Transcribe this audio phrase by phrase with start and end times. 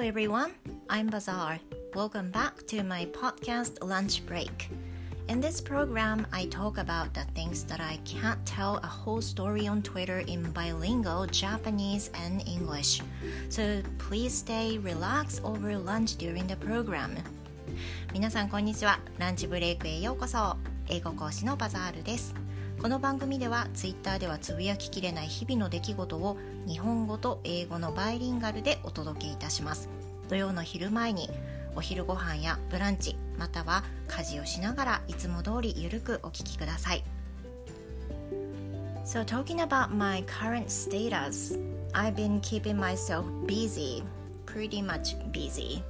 [0.00, 0.52] everyone,
[0.88, 1.58] I'm Bazaar.
[1.94, 4.70] Welcome back to my podcast Lunch Break.
[5.28, 9.66] In this program, I talk about the things that I can't tell a whole story
[9.66, 13.02] on Twitter in bilingual Japanese and English.
[13.48, 17.16] So please stay relaxed over lunch during the program.
[18.12, 19.00] 皆さんこんにちは。
[19.18, 20.56] ランチブレイクへようこそ。
[20.88, 22.39] 英語講師のバザールです。
[22.81, 29.87] この番組では Twitter ではつぶやききれない日々の出来事を日本語と英語のバイリンガルでお届けいたします。
[30.29, 31.29] 土曜の昼前に
[31.75, 37.03] お昼ご飯やブランチまたは家事をしながらいつも通りゆるくお聞きください
[39.05, 41.59] So talking about my current status
[41.93, 44.03] I've been keeping myself busy
[44.45, 45.83] pretty much busy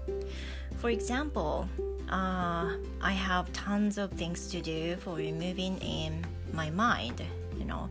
[0.80, 1.68] For example
[2.10, 7.24] uh, I have tons of things to do for removing in my mind
[7.58, 7.90] you know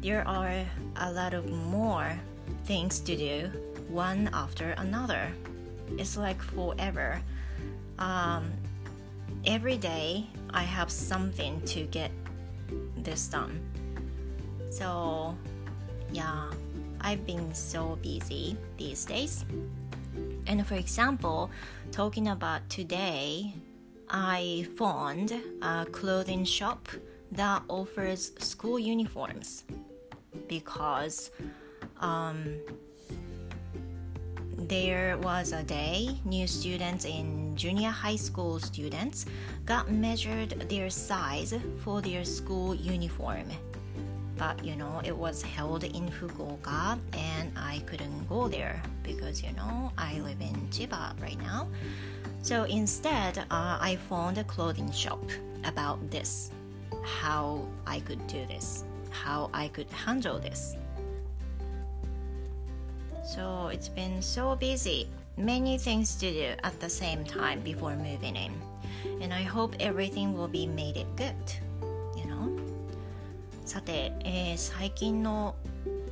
[0.00, 0.64] there are
[0.96, 2.18] a lot of more
[2.64, 3.50] things to do
[3.88, 5.32] one after another
[5.98, 7.20] it's like forever
[7.98, 8.50] um,
[9.46, 12.10] every day I have something to get
[12.96, 13.60] this done.
[14.70, 15.36] So,
[16.12, 16.50] yeah,
[17.00, 19.44] I've been so busy these days.
[20.46, 21.50] And for example,
[21.92, 23.54] talking about today,
[24.08, 26.88] I found a clothing shop
[27.32, 29.64] that offers school uniforms
[30.48, 31.30] because
[32.00, 32.58] um,
[34.56, 39.26] there was a day new students in junior high school students
[39.64, 43.48] got measured their size for their school uniform.
[44.36, 49.52] But you know it was held in Fukuoka and I couldn't go there because you
[49.52, 51.68] know I live in Chiba right now.
[52.42, 55.22] So instead uh, I found a clothing shop
[55.64, 56.50] about this
[57.02, 60.76] how I could do this how I could handle this
[63.26, 65.08] so it's been so busy.
[65.36, 68.52] Many things to do at the same time before moving in.
[69.20, 71.34] And I hope everything will be made it good.
[72.16, 72.56] You know?
[73.64, 75.56] さて、えー、最近の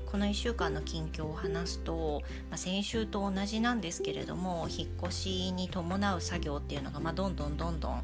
[0.07, 8.03] この1週間の近況を話すと、まあ、先週と同じなんですけれども引っ越しに伴う作業っていうのが、まあ、どんどんどんどん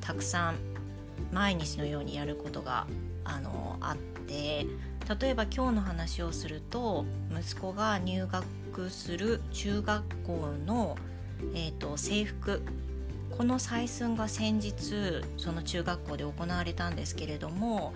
[0.00, 0.56] たくさん
[1.32, 2.86] 毎日のようにやることが
[3.24, 4.66] あのあって
[5.20, 10.96] 例えば今日の話をすると息子が入学する中学校の、
[11.54, 12.62] えーと、制服
[13.36, 17.94] この採寸が先日その中学校で行われたんですけれども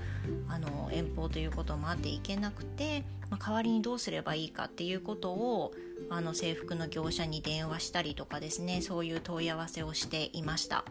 [0.49, 5.73] あの遠方ということもあって行けなくて、まあ、代わりにどうすればいいかっていうことを
[6.11, 10.85] あの制服の業者に電話したりとかですねそういう問い合わせをしていました。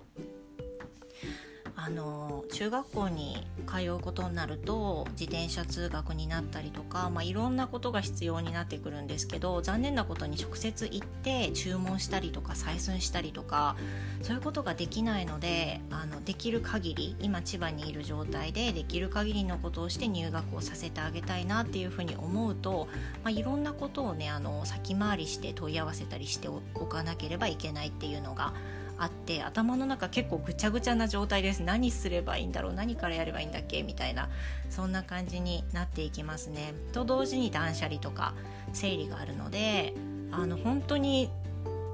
[1.84, 13.76] あの中学校に通うことになると自転車通学になったりとか、まあ、いろんなことが必要になってくるんですけど残念なことに直接行って注文したりとか採寸したりとか
[14.22, 22.90] そういうことができないのであのできる限り今千葉にいる状態でできる限りのことをして入学をさせてあげたいなっていうふうに思うと、
[23.24, 28.54] まあ、いろんなことをねあの先回りして問い合わせたりしておかなければいけないっていうのが
[29.02, 32.74] あって頭の中結構ぐちゃぐちゃな状態です何すればいいんだろう？
[32.74, 33.82] 何からやればいいんだっけ？
[33.82, 34.30] みたいな
[34.70, 36.76] そんな感じになっていきますね。
[36.94, 38.36] と同時に断捨離とか
[38.74, 39.96] 整理があるので
[40.32, 41.32] あの本当に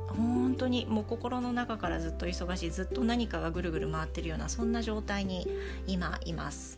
[0.09, 5.47] 本当にもう心の中からずっと忙しいずっと何かがぐるぐる回ってるようなそんな状態に
[5.87, 6.77] 今います。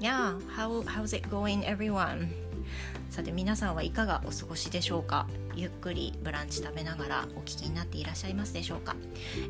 [0.00, 2.28] Yeah, how, how's it going everyone?
[3.10, 5.28] さて皆さんはいかがお過ごしでしょうか？
[5.54, 8.96] ゆっくりブランチ食べながらお聞きになっていらっしゃいますでしょうか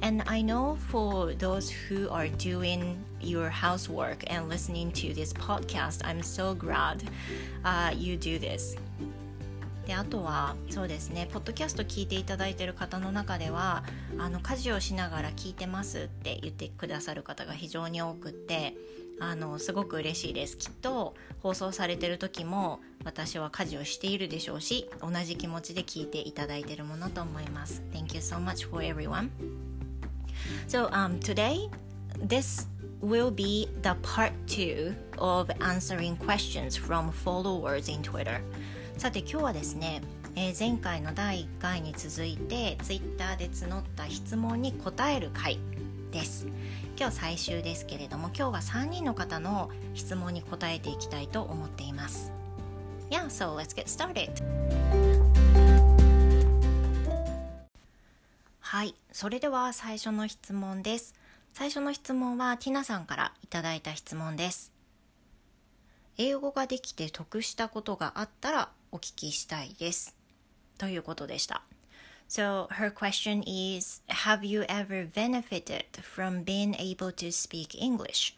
[0.03, 6.04] ？And I know for those who are doing your housework and listening to this podcast
[6.04, 6.98] I'm so glad、
[7.62, 8.78] uh, you do this.
[9.87, 13.84] であとはそうですねポッドキャスト聞いていただいている方の中では
[14.19, 18.75] あの家事をしながら聞いてますって言ってくださる方が非常に多くって
[19.20, 29.31] あのすごく嬉しいですきっと放送されてる時も私は家事をしているでしょうし同じ気持ちで聞いていただいているものと思います Thank you so much for everyone
[30.69, 31.70] So um, today
[32.19, 32.66] this
[33.00, 38.40] will be the part 2 of answering questions from followers in Twitter
[38.96, 40.02] さて今日はですね
[40.37, 45.61] えー、前回の第1回に続いて Twitter で募った質問に答える回
[46.14, 46.46] です。
[46.96, 52.32] 今日最終ですけれども今日は3人の方の質問に答えていきたいと思っています。
[53.11, 54.31] Yeah, so let's get started.
[58.61, 61.14] はいそれでは最初の質問です。
[61.52, 64.72] 最初の質問はティナさんからいただいた質問です。
[66.16, 70.14] 英語ができて得したことがあったらお聞きしたいです。
[70.78, 71.62] ということでした。
[72.29, 78.37] So her question is Have you ever benefited from being able to speak English?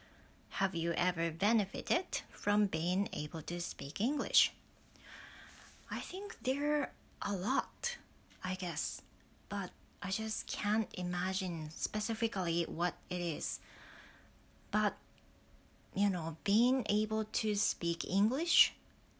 [0.60, 4.52] Have you ever benefited from being able to speak English?
[5.90, 6.90] I think there are
[7.22, 7.96] a lot,
[8.42, 9.02] I guess,
[9.48, 9.70] but
[10.02, 13.60] I just can't imagine specifically what it is.
[14.70, 14.96] But,
[15.94, 18.74] you know, being able to speak English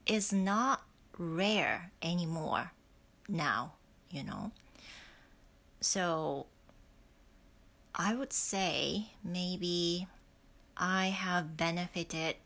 [0.07, 0.83] is not
[1.19, 2.73] rare anymore
[3.29, 3.73] now,
[4.11, 4.53] you know.
[5.81, 6.47] So
[7.95, 10.07] I would say maybe
[10.77, 12.37] I have benefited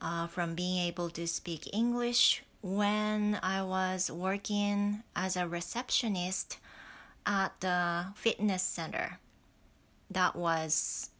[0.00, 6.58] uh, from being able to speak English when I was working as a receptionist
[7.24, 9.18] at the fitness center.
[10.10, 11.10] That was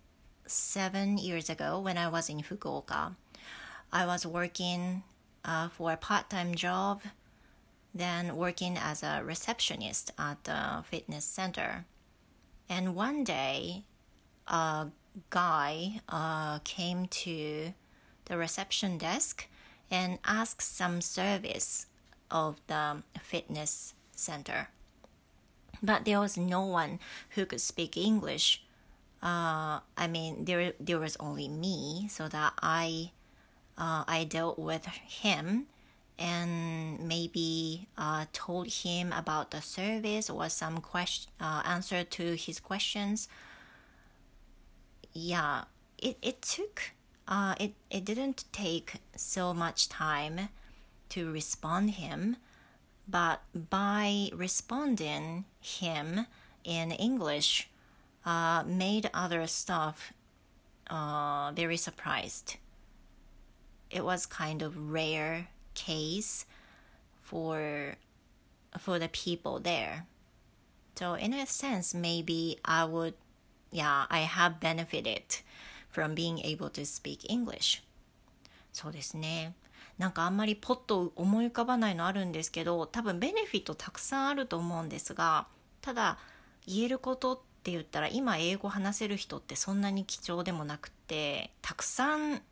[0.47, 3.17] seven years ago when I was in Fukuoka.
[3.93, 5.03] I was working
[5.45, 7.03] uh, for a part time job,
[7.99, 11.85] then working as a receptionist at the fitness center.
[12.69, 13.85] And one day,
[14.47, 14.89] a
[15.31, 17.73] guy uh, came to
[18.27, 19.47] the reception desk
[19.91, 21.87] and asked some service
[22.31, 24.69] of the fitness center.
[25.83, 26.99] But there was no one
[27.31, 28.63] who could speak English.
[29.23, 33.13] Uh, I mean, there there was only me, so that I
[33.79, 35.67] uh, I dealt with him
[36.19, 42.59] and maybe uh, told him about the service or some question uh, answer to his
[42.61, 43.29] questions.
[45.13, 45.65] Yeah,
[45.99, 46.93] it, it took
[47.29, 50.49] uh, it, it didn't take so much time
[51.09, 52.37] to respond him,
[53.09, 56.27] but by responding him
[56.65, 57.69] in English,
[58.25, 60.13] uh, made other stuff
[60.89, 62.57] uh, very surprised.
[63.91, 66.47] It was kind of rare case
[67.23, 67.97] for
[68.79, 70.07] for the people there.
[70.97, 73.15] So in a sense, maybe I would,
[73.71, 75.23] yeah, I have benefited
[75.89, 77.83] from being able to speak English.
[78.73, 79.55] そうですね。
[79.99, 85.47] なんかあんまりポッと思い浮かばないのあるんですけど、多分ベネフィットたくさんあると思うんですが、
[85.81, 86.19] ただ
[86.67, 92.43] 言えることって言ったら今英語話せる人ってそんなに貴重でもなくて、たくさん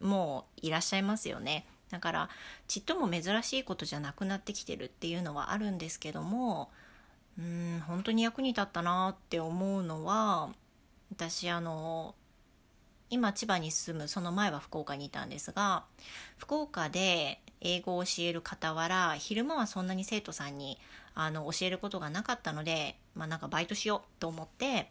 [0.00, 1.66] もういらっしゃいますよね。
[1.90, 2.28] だから
[2.66, 6.70] ちっとも珍しいことじゃなくなってきてるっていうのはあるんですけども
[7.38, 10.50] うん本当に役に立ったなって思うのは
[11.10, 12.14] 私あの
[13.08, 15.84] 今千葉に住むその前は福岡にいたんですが
[16.38, 20.78] 福岡で英語を教える傍ら昼間はそんなに生徒さんに
[21.14, 24.90] あの教えることがなかったので、まあ、なんかバイトしようと思って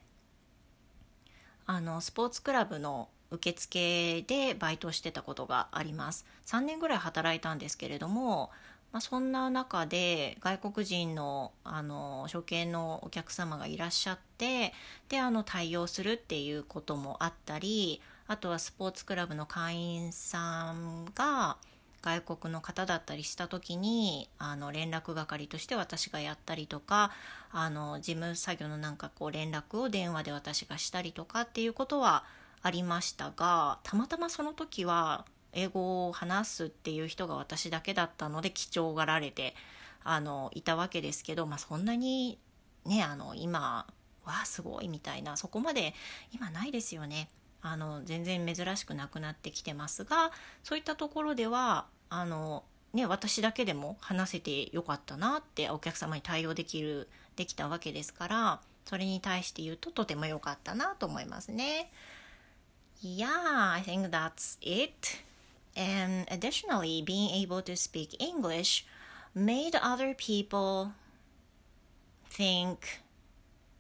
[1.67, 6.25] あのスポーツクラブの受付でバイトしてたことがあります。
[6.45, 8.51] 3年ぐらい働いたんですけれども、
[8.91, 14.73] まあ、そんな中で外国人のあの初見のお客様がいらっしゃって
[15.09, 21.57] であの対応するっていうこともあったりあとはスポーツクラブの会員さんが
[22.01, 27.11] 外国の方だったりした時にあの連絡係として私がやったりとか
[27.51, 32.23] あの事務作業のなんかこう連絡を電話で私がしたりとかっていうことは
[32.65, 39.53] ありましたがたまたまその時は英語を話すっていう人が私だけだったので貴重がられて
[40.03, 42.39] あのいたわけですけど、まあ、そんなに
[42.83, 43.85] ねあの今
[44.23, 45.93] はすごいみたいなそこまで
[46.33, 47.29] 今ないですよね。
[47.61, 50.31] あの全然珍しくなくなってきてますが
[50.63, 52.63] そういったところではあの、
[52.93, 61.91] ね、私だけでも話せてよかったなってお客様に対応できるできたわけですからそれに対して言うととても良かったなと思いますね。
[62.99, 65.19] Yeah, I think that's it.
[65.75, 68.85] And additionally, being able to speak English
[69.33, 70.93] made other people
[72.29, 73.01] think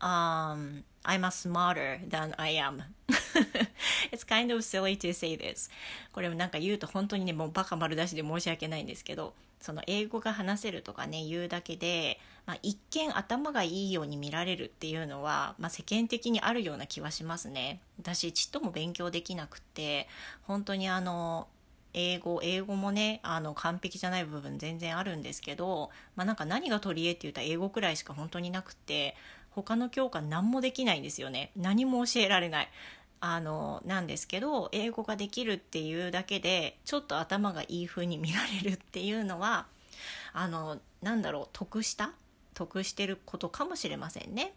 [0.01, 2.83] um, I'm smarter than I am.
[4.11, 5.69] It's kind of silly to say this.
[6.11, 17.79] これもなんか言うと本当にね、もうバカ丸出しで申し訳ないんですけど、その英語が話せるとかね、言うだけで、まあ、一見頭がいいように見られるっていうのは、まあ、世間的にあるような気はしますね。
[17.99, 20.07] 私ちっとも勉強できなくて
[20.43, 21.47] 本当にあの
[21.93, 29.15] 英語英語もねあの完璧じゃない部分全然あるんですけど、まあ、なんか何が取り柄って言ったら英語くらいしか本当になくて
[29.51, 32.69] 他の教科何もできないんですよね何も教えられない
[33.19, 39.65] あのなんですけど英語ができるっていうだけでちょっと頭がいい風に見られるっていうのは
[40.33, 42.11] あのなんだろう得した
[42.53, 44.53] 得してることかもしれませんね。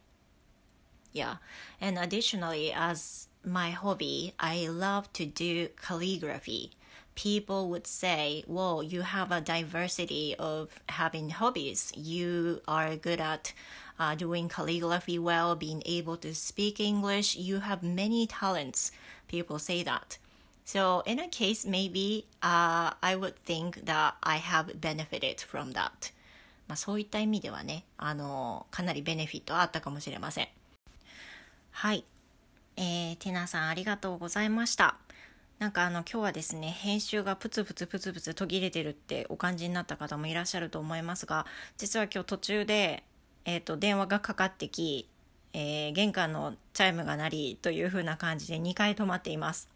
[1.15, 1.39] Yeah,
[1.81, 6.71] and additionally, as my hobby, I love to do calligraphy,
[7.15, 11.93] people would say, well, you have a diversity of having hobbies.
[11.97, 13.53] You are good at
[13.99, 17.37] uh, doing calligraphy well, being able to speak English.
[17.37, 18.93] You have many talents.
[19.29, 20.19] People say that.
[20.65, 26.13] So in a case, maybe uh, I would think that I have benefited from that.
[26.69, 30.49] まあ、そういった意味ではね、あの、かなりベネフィットはあったかもしれません。
[31.71, 32.05] はい。
[32.77, 34.97] えー、ティナさんありがとうございました。
[35.59, 41.47] なんかあの今日はですね編集がプツプツプツプツ途切れてるってお感じになった方もいらっしゃると思いますが
[41.79, 43.03] 実は今日途中で、
[43.49, 45.09] えーと、電話がかかってき、
[45.55, 49.71] えー、玄関のチャイムが鳴りという風な感じで2回止まっています。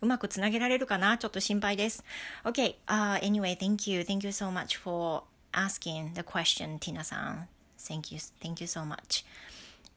[0.00, 2.02] うまくつなげられるかなちょっと心配です。
[2.44, 4.00] Okay,、uh, anyway, thank you.
[4.00, 7.48] Thank you so much for asking the question, Tina さん。
[7.78, 8.20] Thank you.
[8.40, 9.26] Thank you so much.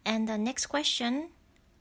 [0.04, 1.28] And the next question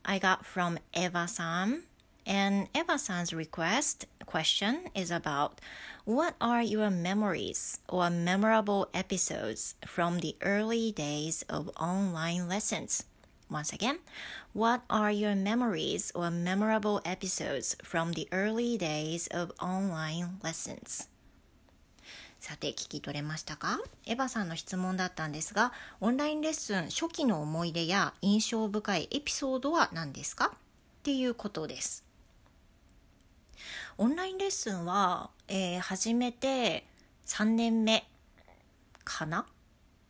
[0.03, 1.81] I got from Eva さん。
[2.27, 5.61] And Eva san's request question is about
[6.03, 13.05] what are your memories or memorable episodes from the early days of online lessons?
[13.49, 13.99] Once again,
[14.51, 21.07] what are your memories or memorable episodes from the early days of online lessons?
[22.41, 30.57] さて、聞き取れましたかエヴァさんの質問だったんですが、オンラインレッスン初期の思い出や印象深いエピソードは何ですかっ
[31.03, 32.06] ていうことです。
[33.97, 36.85] オンラインレッスンは、えー、始めて
[37.25, 38.05] 3年目
[39.03, 39.45] かな？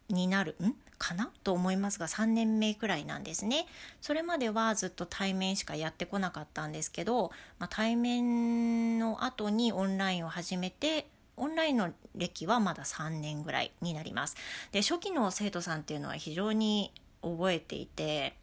[0.10, 0.56] になる？
[0.62, 0.74] ん？
[0.98, 1.32] かな？
[1.44, 3.68] と思いますが3年目くらいなんですね。
[4.02, 14.36] それまではずっと対面しかやってこなかったんですけど、まあ、対面の後にオンラインを始めてオンラインの歴はまだ3年ぐらいになります。
[14.72, 18.36] で初期の生徒さんっていうのは非常に覚えていて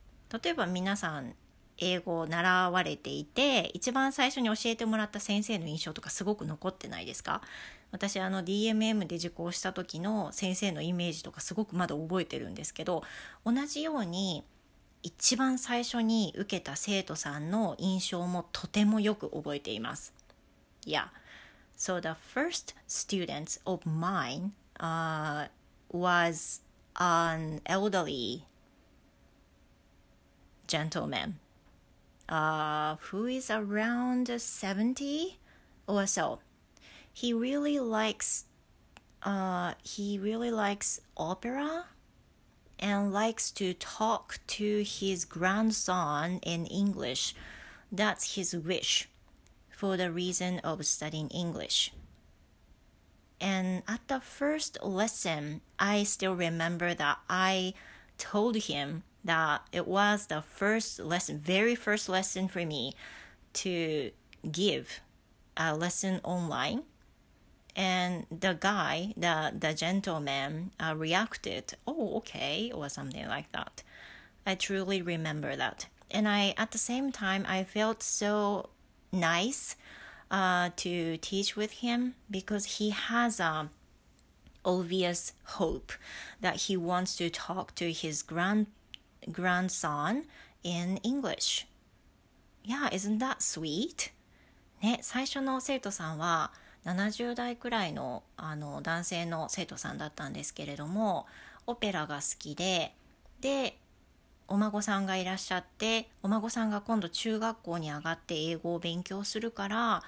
[0.42, 1.34] 例えば皆さん
[1.78, 7.40] 英語を習われていて一番最初に教えてもらった先生の印象とかすごく残ってないですか？
[7.90, 13.04] 私あの DMM で受講した時の先生のイメージとかすごくまだ覚えてるんですけど
[13.44, 14.42] 同じように
[15.02, 20.12] 一番最初に受けた生徒さんの印象もとてもよく覚えています。
[20.86, 21.06] Yeah.
[21.76, 25.48] So the first student of mine、uh,
[25.92, 26.62] was
[26.96, 28.44] an elderly
[30.66, 31.34] gentleman
[32.28, 35.38] uh, who is around 70
[35.86, 36.40] or so.
[37.12, 38.44] He really likes
[39.22, 41.86] uh, he really likes opera
[42.78, 47.34] and likes to talk to his grandson in English.
[47.90, 49.08] That's his wish
[49.70, 51.92] for the reason of studying English.
[53.40, 57.74] And at the first lesson, I still remember that I
[58.18, 62.94] told him that it was the first lesson, very first lesson for me
[63.54, 64.10] to
[64.50, 65.00] give
[65.56, 66.82] a lesson online.
[67.76, 73.82] And the guy, the, the gentleman, uh, reacted, oh, okay, or something like that.
[74.46, 75.86] I truly remember that.
[76.10, 78.68] And I, at the same time, I felt so
[79.10, 79.74] nice
[80.30, 83.70] uh, to teach with him because he has a
[84.64, 85.92] obvious hope
[86.40, 88.66] that he wants to talk to his grand
[89.30, 90.24] grandson
[90.62, 91.66] in English.
[92.64, 94.12] Yeah, isn't that sweet?
[94.82, 96.52] ね、最初の生徒さんは
[96.84, 101.26] 70代くらいのあの男性の生徒さんだったんですけれども
[101.66, 102.94] オペラが好きで
[103.40, 103.78] で
[104.46, 110.02] お孫さんがいらっしゃってお孫さんが今度中学校に上がって英語を勉強するから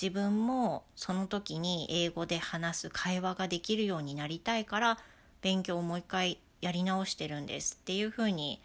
[0.00, 4.98] 自分もその時に英語で話す会話ができるようになりたいから
[5.42, 8.58] 勉強をもう一回やり直してるんですっていうふうに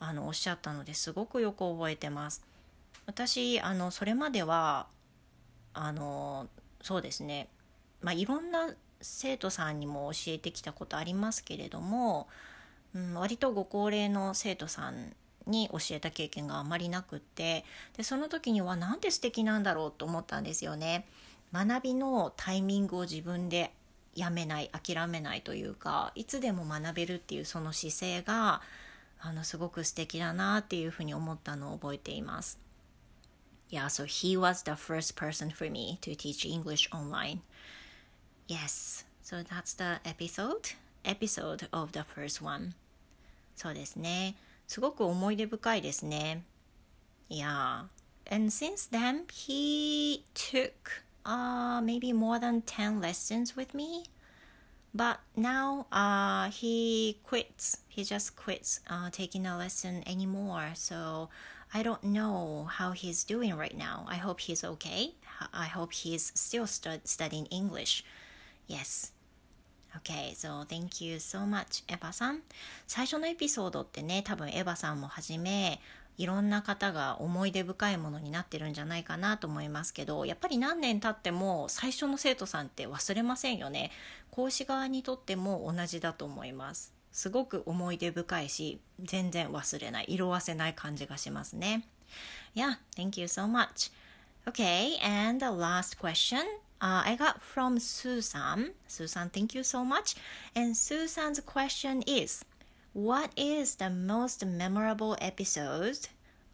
[0.00, 2.42] あのおっしゃったのですごくよく覚えてます。
[3.06, 4.86] 私あのそれまでは
[5.72, 6.48] あの
[6.82, 7.48] そうですね、
[8.02, 8.70] まあ、いろんな
[9.00, 12.28] 生徒さんにも教えてきたことありますけれども、
[12.94, 15.14] うん、割とご高齢の生徒さん
[15.46, 17.64] に教えた経験があまりなくって
[17.96, 21.06] でその時にはなんて素敵なんだろうと思ったんですよね。
[21.52, 23.72] 学びのタイミングを自分で
[24.18, 28.60] やめない諦めないというかいつでも学べるっていうその姿勢が
[29.20, 32.58] あのすごく素敵だなっていうふうに思ったのを覚えています。
[33.70, 37.40] Yeah, so he was the first person for me to teach English online.
[38.48, 40.74] Yes, so that's the episode.
[41.04, 42.74] Episode of the first one.
[43.54, 44.34] そうですね。
[44.66, 46.42] すごく思い出深いですね。
[47.28, 47.86] Yeah.
[48.30, 50.72] And since then, he took
[51.25, 54.05] uh, maybe more than 10 lessons with me.
[54.93, 57.77] But now uh, he quits.
[57.87, 60.71] He just quits uh, taking a lesson anymore.
[60.75, 61.29] So
[61.73, 64.05] I don't know how he's doing right now.
[64.07, 65.15] I hope he's okay.
[65.51, 68.03] I hope he's still stud studying English.
[68.67, 69.11] Yes.
[69.97, 72.41] Okay, so thank you so much, エヴァさん。
[72.87, 75.79] 最初のエピソードってね、多分エヴァさんもはじめ、
[76.18, 83.90] いろんな方が思い出深いものになってるんじゃないかなと思いますけどやっぱり何年経っても最初の生徒さんって忘れませんよね。
[84.30, 86.92] 講師側にとっても同じだと思います。
[87.12, 90.06] すごく思い出深いし全然忘れない。
[90.08, 91.84] 色あせない感じがしますね。
[92.54, 93.92] Yeah, thank you so much.
[94.46, 96.40] Okay, and the last question.
[96.80, 98.72] Uh, I got from Susan.
[98.86, 100.16] Susan, thank you so much.
[100.54, 102.44] And Susan's question is
[102.98, 106.08] What is the most memorable episode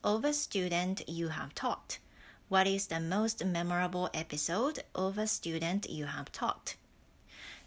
[0.04, 1.96] of a student you have taught?
[2.50, 6.74] What is the most memorable episode of a student you have taught?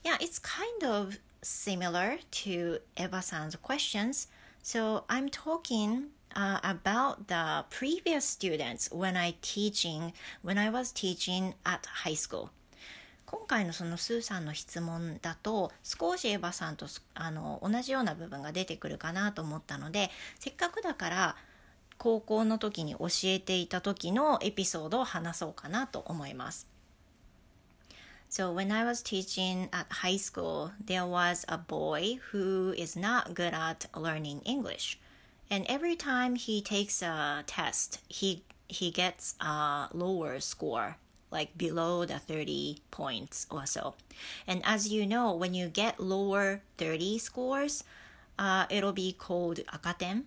[0.05, 4.27] Yeah, it's kind of similar to Eva-san's questions.
[4.62, 11.55] So I'm talking uh, about the previous students when I teaching when I was teaching
[11.65, 12.51] at high school.
[13.27, 21.36] 今回のそのスーさんの質問だと少しエヴァさんとあの同じような部分が出てくるかなと思ったのでせっかくだから
[21.98, 26.67] 高校の時に教えていた時のエピソードを話そうかなと思います。
[28.29, 33.53] So when I was teaching at high school, there was a boy who is not good
[33.53, 35.00] at learning English.
[35.50, 40.96] And every time he takes a test, he he gets a lower score
[41.31, 43.96] like below the 30 points or so.
[44.46, 47.84] And as you know, when you get lower 30 scores,
[48.39, 50.24] uh, it'll be called akaten.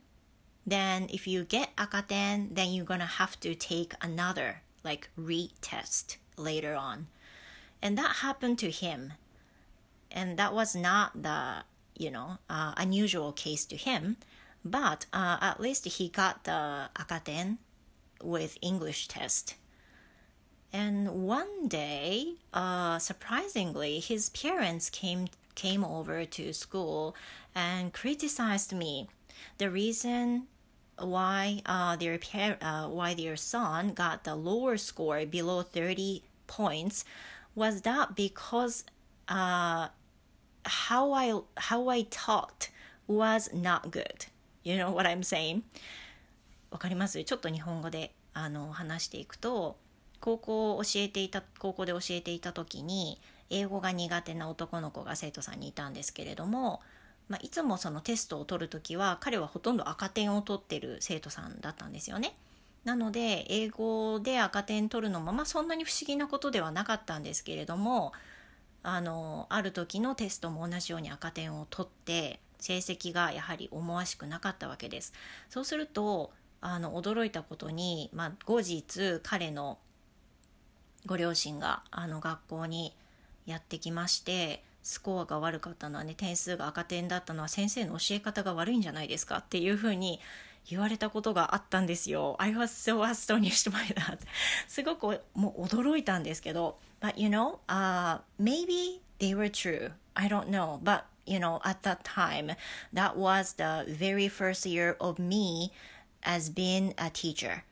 [0.66, 6.74] Then if you get akaten, then you're gonna have to take another like retest later
[6.74, 7.08] on.
[7.82, 9.14] And that happened to him.
[10.10, 11.64] And that was not the,
[11.96, 14.16] you know, uh, unusual case to him.
[14.64, 17.58] But uh, at least he got the akaten
[18.22, 19.54] with English test
[20.75, 27.15] and one day, uh, surprisingly, his parents came came over to school
[27.55, 29.07] and criticized me.
[29.57, 30.47] The reason
[30.99, 37.05] why uh, their par- uh, why their son got the lower score below 30 points
[37.55, 38.83] was that because
[39.29, 39.87] uh,
[40.65, 42.69] how I how I taught
[43.07, 44.25] was not good.
[44.63, 45.63] You know what I'm saying?
[46.71, 49.77] わかりますちょっと日本語であの話していくと
[50.20, 56.80] 高校を教えていた高校で教えていた時に英語が苦手な男の子が生徒さんにいたんですけれども、
[57.28, 62.36] まあ、いつもそのテストを取る時は彼はほとんど赤点を取ってる生徒さんだったんですよね。
[62.84, 68.12] なので英語で赤点取るのもまあそんなに不思議なことではなかったんですけれども
[68.82, 75.12] あのある時のテストも同じように赤点を取って成績がやはり思わしくなかったわけです。
[75.48, 79.78] そうするとあの驚いたことに、まあ、後日彼の
[81.06, 82.94] ご両親があの学校に
[83.46, 90.20] やってきましてスコアが悪かったのはね点数が赤点だったのは先生の教え方が悪いんじゃないですかっていうふうに
[90.68, 92.36] 言われたことがあったんですよ。
[92.38, 94.18] I was so astonished by that.
[94.68, 99.92] すごくもう驚いたんですけど But you know,、uh, maybe they were true.
[100.14, 100.78] I don't know.
[100.82, 102.56] But you know, at that time,
[102.92, 105.72] that was the very first year of me
[106.22, 107.62] as being a teacher.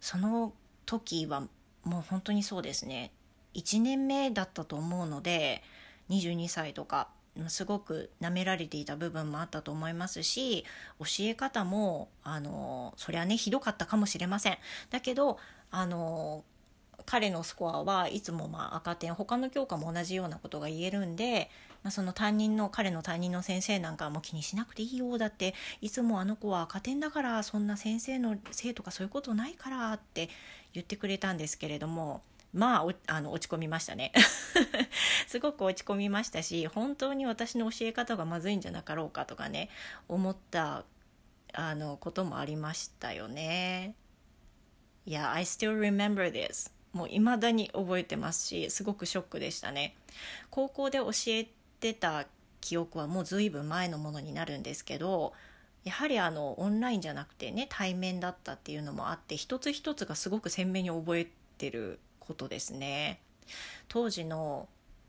[0.00, 0.52] その
[0.86, 1.48] 時は
[1.84, 3.12] もう本当にそうですね。
[3.54, 5.62] 1年目だったと思うので
[6.08, 7.08] 22歳とか
[7.48, 10.64] すごく舐められていた部分もあったと思いますし
[10.98, 14.58] 教え方もあのそりゃねひどかったかもしれません。
[14.90, 15.38] だけど
[15.70, 16.44] あの
[17.06, 21.50] 彼のスコアはいつもまあ赤点他の教科も同じようなことが言えるんで、
[21.82, 30.28] まあ、その担任の彼の担任の先生なんかも気にしなくていいよだっていつもあの子は赤点だからそんな先生の生徒がそういうことないからって
[30.74, 34.12] 言ってくれたんですけれどもまああの落ち込みましたね
[35.26, 39.70] すごく落ち込みましたし本当に私の教え方がまずいんじゃなかろうかとかね
[40.08, 40.84] 思った
[41.52, 43.94] あのこともありましたよね。
[45.06, 46.70] いや、I still remember this.
[46.92, 49.94] もう未だに覚えてますしすごくショックでしたね。
[50.50, 51.46] 高校で教え
[51.80, 52.26] てた
[52.60, 55.32] 記憶はもう随分前のものになるんですけど
[55.84, 63.20] やはりあのオンラインじゃなくてね対面だったっていうのもあって一つ一つがすごく鮮明に覚えてることですね。
[63.88, 64.68] 当時の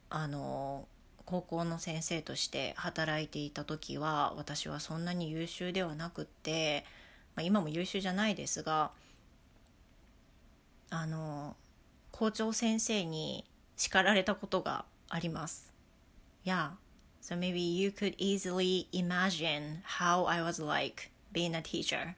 [0.10, 0.88] あの
[1.26, 6.84] 高校の先生として働いていた時は私はそんなに優秀ではなくって、
[7.36, 8.92] まあ、今も優秀じゃないですが
[10.90, 11.56] あの
[12.12, 13.46] 校長先生に
[13.78, 15.71] 叱られたことがあります。
[16.44, 16.72] Yeah,
[17.22, 22.16] So maybe you could easily imagine how I was like being a teacher.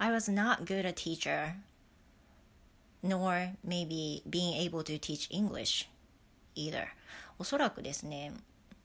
[0.00, 1.56] I was not good a teacher,
[3.02, 5.86] nor maybe being able to teach English
[6.56, 6.88] either.
[7.38, 8.32] おそらくですね、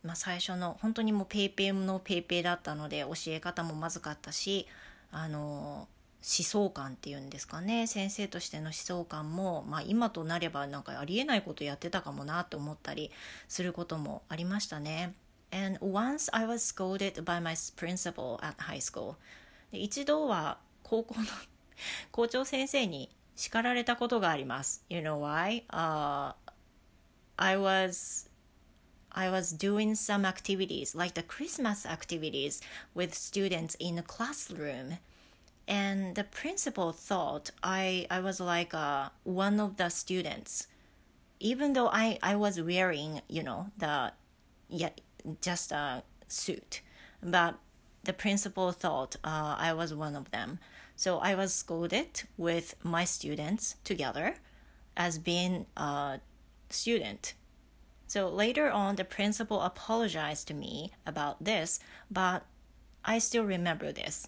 [0.04, 4.68] まあ、最初の本当にもうペイペイのペイペイだったので教え方もまずかったし
[5.12, 5.88] あの
[6.28, 13.12] 思想感っていうんですかね先生としての思想感も、まあ、今となればなんかありえないことやってたかもなと思ったり
[13.48, 15.14] することもありましたね。
[15.50, 19.16] And once I was scolded by my principal at high school
[19.72, 21.26] で一度は高校の
[22.12, 24.84] 校長先生に叱られたことがあります。
[24.90, 26.34] You know why?、Uh,
[27.38, 28.30] I was
[29.12, 32.62] I was doing some activities like the Christmas activities
[32.94, 34.98] with students in the classroom.
[35.68, 40.68] And the principal thought I, I was like uh, one of the students.
[41.40, 44.14] Even though I, I was wearing, you know, the
[44.70, 44.90] yeah,
[45.42, 46.82] just a suit.
[47.22, 47.56] But
[48.04, 50.60] the principal thought uh, I was one of them.
[50.96, 54.36] So I was scolded with my students together
[54.96, 56.20] as being a
[56.70, 57.34] student.
[58.08, 62.46] So later on, the principal apologized to me about this, but
[63.04, 64.28] I still remember this.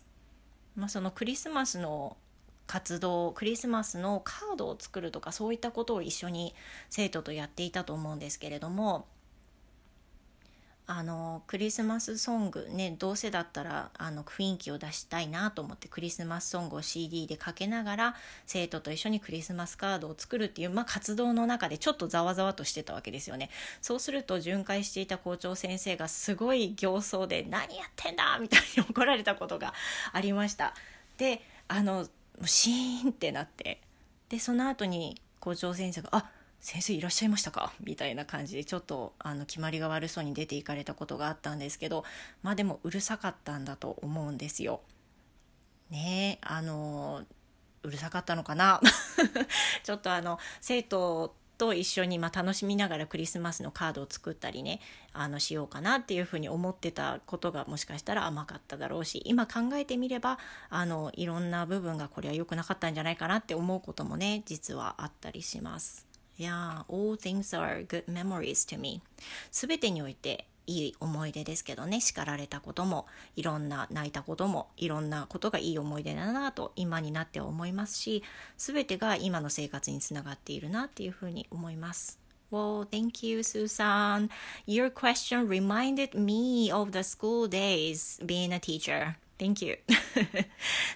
[0.80, 2.18] まあ、そのクリスマスの
[2.66, 6.54] 活動クリスマスのカードを作るとかそういったことを一緒に
[6.90, 9.08] 生徒とやっていたと思うんですけれども
[10.92, 18.16] あのクリスマスソングねどうせだったらあの雰囲気を出したいなと思ってクリスマスソングを CD でかけながら
[18.48, 23.52] 生徒と一緒にクリスマスカードを作るっていう、まあ、活動の中でちょっとざわざわとしてたわけですよね
[23.84, 29.76] そうすると巡回していた校長先生がすごい形相で「何やってんだ!」みたいに怒られたことが
[30.12, 30.74] ありました
[31.20, 32.08] であの
[32.46, 33.80] シーンってなって
[34.30, 36.26] でその後に校長先生が「あっ
[36.60, 37.72] 先生いらっしゃいましたか？
[37.84, 42.04] みたいな感じでちょっとあの決まりが悪そうに出ていかれたことがあったんですけど
[42.44, 44.82] まあでもうるさかったんだと思うんですよ。
[45.90, 47.24] ねあの
[47.84, 48.82] うるさかったのかな？
[49.84, 54.80] ちょっとあの生徒と一緒にま楽しみながらクリスマスのカードを作ったりね
[55.12, 66.09] あのしようかなっていうふうに思ってたことがもしかしたら甘かっただろうし今考えてみればあのいろんな部分がこれは良くなかったんじゃないかなって思うこともね実はあったりします。
[66.40, 69.02] Yeah, all things are good memories to me.
[69.52, 78.24] すべてにおいていい思い出ですけどね、叱られたことも、いろんな泣いたことも、いろんなことがいい思い出だなと今になっては思いますし、
[78.58, 82.20] すべてが今の生活につながっているなっていうふうに思います。
[82.52, 84.30] Well, thank you, Susan.
[84.66, 89.16] Your question reminded me of the school days being a teacher.
[89.40, 89.78] Thank you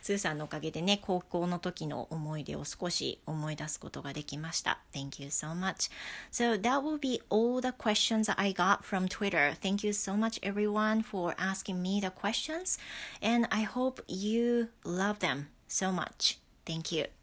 [0.02, 5.90] スーさんのおかげでね高校の時の思い出を少し思い出すことができました Thank you so much
[6.32, 10.40] So that will be all the questions I got from Twitter Thank you so much
[10.44, 12.78] everyone for asking me the questions
[13.22, 17.23] and I hope you love them so much Thank you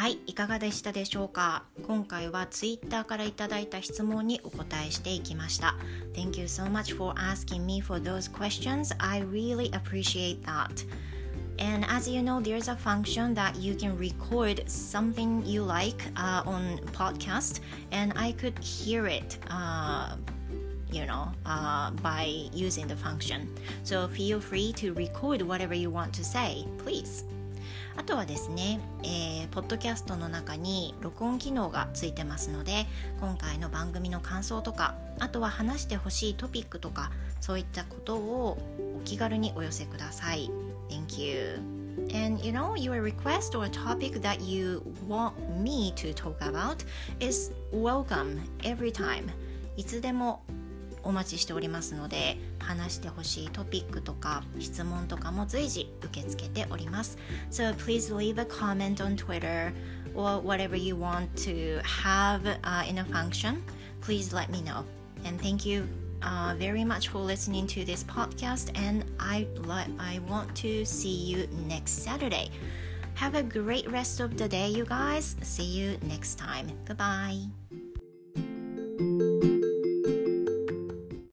[0.00, 5.76] はいいかがでしたでしょうか今回は Twitter からいただいた質問にお答えしていきました
[6.14, 10.86] Thank you so much for asking me for those questions I really appreciate that
[11.58, 16.42] And as you know, there's a function that you can record something you like uh,
[16.44, 17.60] on podcast,
[17.92, 20.16] and I could hear it, uh,
[20.90, 23.48] you know, uh, by using the function.
[23.84, 27.24] So feel free to record whatever you want to say, please.
[27.97, 32.85] あとはですね、えー、ポッドキャストの中に録音機能がついてますので
[33.19, 38.57] 今回の番組の感想とかあとは話してほしいトピックとかそういったことを
[38.97, 40.49] お気軽にお寄せください
[40.89, 41.81] Thank you
[42.13, 46.83] And you know, your request or topic that you want me to talk about
[47.19, 49.29] is welcome every time.
[49.77, 50.43] いつでも
[51.02, 57.16] お待ちしておりますので話してほしいトピックとか質問とかも随時受け付けております
[57.50, 59.72] So please leave a comment on Twitter
[60.14, 63.62] or whatever you want to have、uh, in a function
[64.00, 64.84] please let me know
[65.24, 65.84] and thank you
[66.22, 69.46] uh, very much for listening to this podcast and I,
[70.00, 72.50] I want to see you next Saturday
[73.16, 75.36] Have a great rest of the day, you guys.
[75.40, 76.70] See you next time.
[76.84, 77.48] Goodbye.